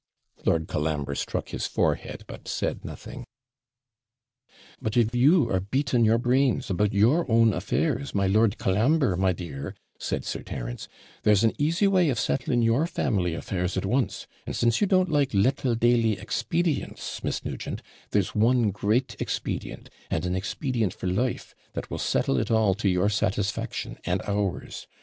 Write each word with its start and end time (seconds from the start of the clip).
Lord 0.47 0.67
Colambre 0.67 1.13
struck 1.15 1.49
his 1.49 1.67
forehead, 1.67 2.23
but 2.25 2.47
said 2.47 2.83
nothing. 2.83 3.23
'But 4.81 4.97
if 4.97 5.13
you 5.13 5.47
are 5.51 5.59
beating 5.59 6.03
your 6.05 6.17
brains 6.17 6.71
about 6.71 6.91
your 6.91 7.31
own 7.31 7.53
affairs, 7.53 8.15
my 8.15 8.25
Lord 8.25 8.57
Colambre, 8.57 9.15
my 9.15 9.31
dear,' 9.31 9.75
said 9.99 10.25
Sir 10.25 10.41
Terence, 10.41 10.87
'there's 11.21 11.43
an 11.43 11.53
easy 11.59 11.87
way 11.87 12.09
of 12.09 12.17
settling 12.19 12.63
your 12.63 12.87
family 12.87 13.35
affairs 13.35 13.77
at 13.77 13.85
once; 13.85 14.25
and, 14.47 14.55
since 14.55 14.81
you 14.81 14.87
don't 14.87 15.11
like 15.11 15.35
little 15.35 15.75
daily 15.75 16.13
expedients, 16.17 17.23
Miss 17.23 17.45
Nugent, 17.45 17.83
there's 18.09 18.33
one 18.33 18.71
great 18.71 19.15
expedient, 19.19 19.91
and 20.09 20.25
an 20.25 20.33
expedient 20.33 20.95
for 20.95 21.05
life, 21.05 21.53
that 21.73 21.91
will 21.91 21.99
settle 21.99 22.39
it 22.39 22.49
all 22.49 22.73
to 22.73 22.89
your 22.89 23.07
satisfaction 23.09 23.99
and 24.03 24.23
ours. 24.23 24.87